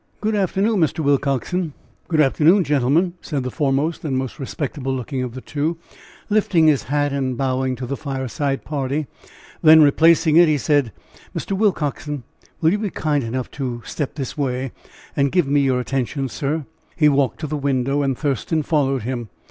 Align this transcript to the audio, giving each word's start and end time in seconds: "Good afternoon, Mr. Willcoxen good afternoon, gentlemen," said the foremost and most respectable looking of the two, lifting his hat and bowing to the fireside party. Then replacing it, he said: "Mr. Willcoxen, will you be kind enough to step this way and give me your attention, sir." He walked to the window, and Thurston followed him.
"Good 0.19 0.33
afternoon, 0.33 0.79
Mr. 0.79 1.01
Willcoxen 1.01 1.73
good 2.07 2.21
afternoon, 2.21 2.63
gentlemen," 2.63 3.13
said 3.21 3.43
the 3.43 3.51
foremost 3.51 4.03
and 4.03 4.17
most 4.17 4.39
respectable 4.39 4.91
looking 4.95 5.21
of 5.21 5.35
the 5.35 5.41
two, 5.41 5.77
lifting 6.27 6.65
his 6.65 6.85
hat 6.85 7.13
and 7.13 7.37
bowing 7.37 7.75
to 7.75 7.85
the 7.85 7.95
fireside 7.95 8.65
party. 8.65 9.05
Then 9.61 9.83
replacing 9.83 10.37
it, 10.37 10.47
he 10.47 10.57
said: 10.57 10.91
"Mr. 11.37 11.51
Willcoxen, 11.51 12.23
will 12.61 12.71
you 12.71 12.79
be 12.79 12.89
kind 12.89 13.23
enough 13.23 13.51
to 13.51 13.83
step 13.85 14.15
this 14.15 14.35
way 14.35 14.71
and 15.15 15.31
give 15.31 15.45
me 15.47 15.59
your 15.59 15.79
attention, 15.79 16.29
sir." 16.29 16.65
He 16.95 17.07
walked 17.07 17.39
to 17.41 17.45
the 17.45 17.55
window, 17.55 18.01
and 18.01 18.17
Thurston 18.17 18.63
followed 18.63 19.03
him. 19.03 19.29